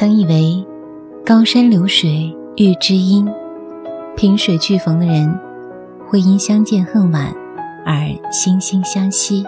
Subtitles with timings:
[0.00, 0.66] 曾以为
[1.26, 3.28] 高山流水遇知音，
[4.16, 5.38] 萍水俱逢的人
[6.08, 7.30] 会因相见恨晚
[7.84, 9.44] 而惺惺相惜。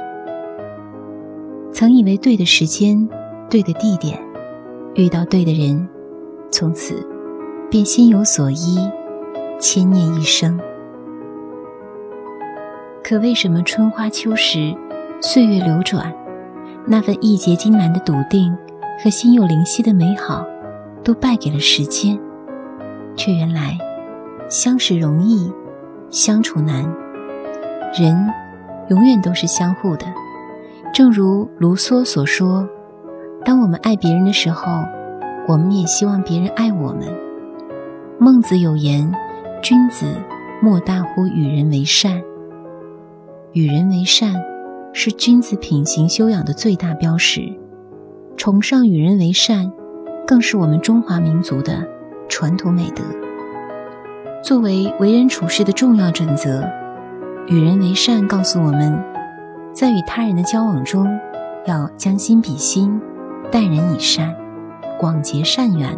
[1.72, 3.08] 曾以为对的时间、
[3.48, 4.22] 对的地点，
[4.94, 5.88] 遇到对的人，
[6.50, 7.02] 从此
[7.70, 8.78] 便心有所依，
[9.58, 10.60] 牵念一生。
[13.02, 14.76] 可为什么春花秋实，
[15.22, 16.14] 岁月流转，
[16.84, 18.54] 那份义结金兰的笃定？
[19.02, 20.46] 和心有灵犀的美好，
[21.02, 22.16] 都败给了时间，
[23.16, 23.76] 却原来
[24.48, 25.52] 相识容易，
[26.08, 26.84] 相处难。
[27.92, 28.16] 人
[28.90, 30.06] 永远都是相互的，
[30.94, 32.68] 正如卢梭所说
[33.44, 34.84] ：“当我们爱别人的时候，
[35.48, 37.08] 我们也希望别人爱我们。”
[38.20, 39.12] 孟子有言
[39.60, 40.06] ：“君子
[40.62, 42.22] 莫大乎与人为善。”
[43.52, 44.40] 与人为善，
[44.92, 47.52] 是君子品行修养的最大标识。
[48.36, 49.70] 崇尚与人为善，
[50.26, 51.86] 更是我们中华民族的
[52.28, 53.02] 传统美德。
[54.42, 56.68] 作为为人处事的重要准则，
[57.46, 59.00] 与人为善告诉我们，
[59.72, 61.06] 在与他人的交往中，
[61.66, 63.00] 要将心比心，
[63.50, 64.34] 待人以善，
[64.98, 65.96] 广结善缘。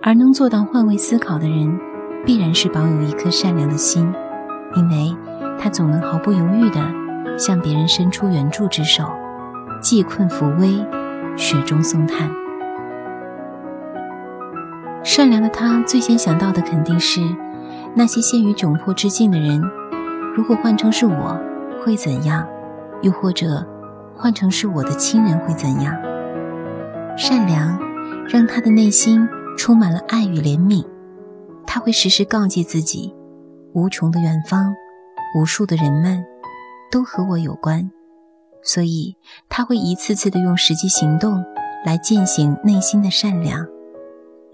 [0.00, 1.78] 而能做到换位思考的人，
[2.24, 4.10] 必然是保有一颗善良的心，
[4.76, 5.14] 因为
[5.58, 6.80] 他总能毫不犹豫地
[7.38, 9.04] 向别人伸出援助之手，
[9.82, 10.82] 济困扶危。
[11.36, 12.30] 雪中送炭。
[15.02, 17.20] 善良的他最先想到的肯定是
[17.94, 19.62] 那些陷于窘迫之境的人。
[20.34, 21.38] 如果换成是我，
[21.84, 22.46] 会怎样？
[23.02, 23.64] 又或者
[24.16, 25.94] 换成是我的亲人会怎样？
[27.16, 27.78] 善良
[28.26, 30.84] 让他的内心充满了爱与怜悯。
[31.66, 33.14] 他会时时告诫自己：
[33.74, 34.74] 无穷的远方，
[35.36, 36.24] 无数的人们，
[36.90, 37.90] 都和我有关。
[38.64, 39.14] 所以
[39.48, 41.44] 他会一次次的用实际行动
[41.84, 43.64] 来践行内心的善良。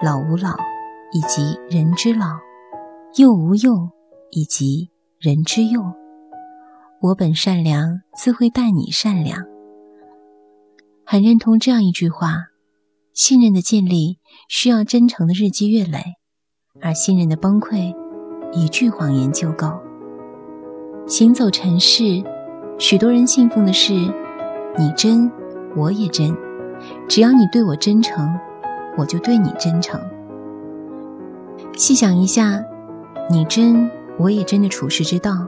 [0.01, 0.57] 老吾老，
[1.13, 2.27] 以及人之老；
[3.17, 3.91] 幼吾幼，
[4.31, 4.91] 以及
[5.21, 5.81] 人之幼。
[7.03, 9.45] 我本善良，自会待你善良。
[11.07, 12.47] 很认同这样一句话：
[13.13, 14.19] 信任的建立
[14.49, 16.03] 需要真诚的日积月累，
[16.83, 17.95] 而信任的崩溃，
[18.53, 19.81] 一句谎言就够。
[21.07, 22.25] 行走尘世。
[22.81, 23.93] 许多人信奉的是
[24.79, 25.31] “你真，
[25.77, 26.35] 我也真”，
[27.07, 28.35] 只要你对我真诚，
[28.97, 30.01] 我就对你真诚。
[31.75, 32.65] 细想一下
[33.29, 35.47] ，“你真，我也真”的处世之道，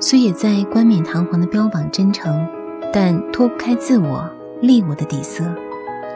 [0.00, 2.48] 虽也在冠冕堂皇的标榜真诚，
[2.90, 4.24] 但脱不开自我、
[4.62, 5.44] 利我的底色，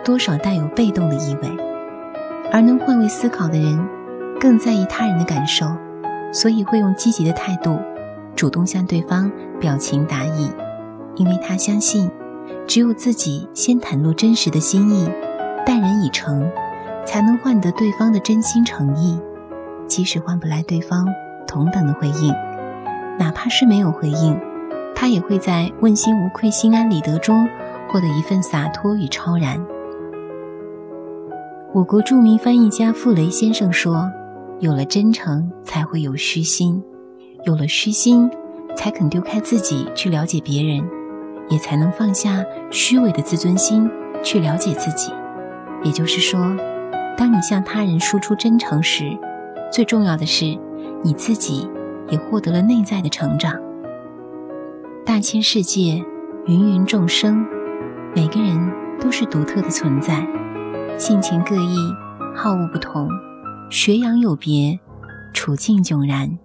[0.03, 1.51] 多少带有被动的意味。
[2.51, 3.79] 而能换位思考的人，
[4.41, 5.67] 更在意他人的感受，
[6.33, 7.79] 所以会用积极的态度。
[8.37, 10.53] 主动向对方表情达意，
[11.17, 12.09] 因为他相信，
[12.67, 15.09] 只有自己先袒露真实的心意，
[15.65, 16.47] 待人以诚，
[17.07, 19.19] 才能换得对方的真心诚意。
[19.89, 21.07] 即使换不来对方
[21.47, 22.35] 同等的回应，
[23.19, 24.39] 哪怕是没有回应，
[24.95, 27.49] 他也会在问心无愧、心安理得中
[27.89, 29.65] 获得一份洒脱与超然。
[31.73, 34.11] 我国著名翻译家傅雷先生说
[34.61, 36.83] ：“有了真诚，才会有虚心。”
[37.47, 38.29] 有了虚心，
[38.77, 40.85] 才肯丢开自己去了解别人，
[41.49, 43.89] 也才能放下虚伪的自尊心
[44.21, 45.13] 去了解自己。
[45.85, 46.41] 也就是说，
[47.17, 49.17] 当你向他人输出真诚时，
[49.73, 50.59] 最重要的是
[51.05, 51.71] 你自己
[52.09, 53.55] 也获得了内在的成长。
[55.05, 56.05] 大千世界，
[56.47, 57.47] 芸芸众生，
[58.13, 60.27] 每个人都是独特的存在，
[60.99, 61.77] 性情各异，
[62.35, 63.09] 好恶不同，
[63.71, 64.81] 学养有别，
[65.33, 66.37] 处境迥然。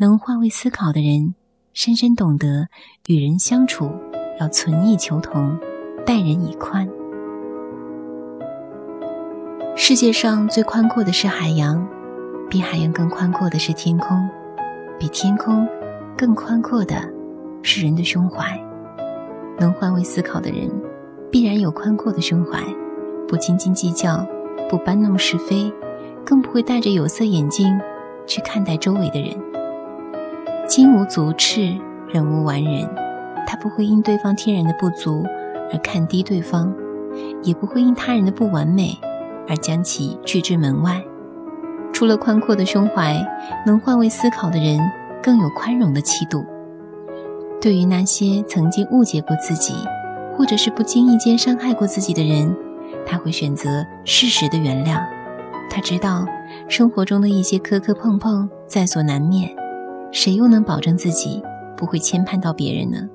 [0.00, 1.34] 能换位思考的人，
[1.72, 2.68] 深深懂得
[3.08, 3.90] 与人相处
[4.38, 5.58] 要存异求同，
[6.06, 6.88] 待人以宽。
[9.74, 11.84] 世界上最宽阔的是海洋，
[12.48, 14.16] 比海洋更宽阔的是天空，
[15.00, 15.66] 比天空
[16.16, 16.94] 更宽阔的
[17.64, 18.56] 是人的胸怀。
[19.58, 20.70] 能换位思考的人，
[21.28, 22.62] 必然有宽阔的胸怀，
[23.26, 24.24] 不斤斤计较，
[24.70, 25.72] 不搬弄是非，
[26.24, 27.76] 更不会戴着有色眼镜
[28.28, 29.36] 去看待周围的人。
[30.68, 31.74] 金无足赤，
[32.12, 32.86] 人无完人。
[33.46, 35.24] 他不会因对方天然的不足
[35.72, 36.70] 而看低对方，
[37.42, 38.94] 也不会因他人的不完美
[39.48, 41.02] 而将其拒之门外。
[41.90, 43.16] 除了宽阔的胸怀，
[43.64, 44.78] 能换位思考的人
[45.22, 46.44] 更有宽容的气度。
[47.62, 49.72] 对于那些曾经误解过自己，
[50.36, 52.54] 或者是不经意间伤害过自己的人，
[53.06, 55.00] 他会选择适时的原谅。
[55.70, 56.26] 他知道
[56.68, 59.48] 生活中的一些磕磕碰碰在所难免。
[60.10, 61.42] 谁又能保证自己
[61.76, 63.08] 不会牵绊到别人呢？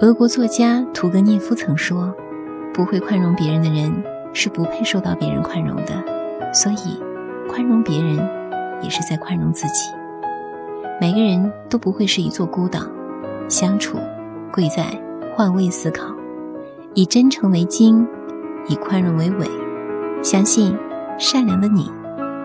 [0.00, 2.12] 俄国作家屠格涅夫曾说
[2.74, 3.92] ：“不会宽容别人的人，
[4.32, 6.52] 是不配受到别人宽容的。
[6.52, 7.00] 所以，
[7.48, 8.16] 宽容别人，
[8.82, 9.90] 也是在宽容自己。
[11.00, 12.80] 每个人都不会是一座孤岛，
[13.48, 13.98] 相处
[14.52, 14.86] 贵在
[15.34, 16.14] 换位思考，
[16.94, 18.06] 以真诚为经，
[18.68, 19.46] 以宽容为纬。
[20.22, 20.76] 相信
[21.18, 21.90] 善良的你，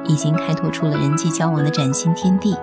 [0.06, 2.56] 已经开拓出了人际交往的崭新天地。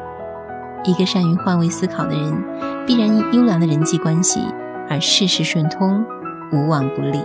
[0.85, 2.45] 一个善于换位思考的人，
[2.87, 4.41] 必然因优良的人际关系
[4.89, 6.05] 而事事顺通，
[6.53, 7.21] 无往不利。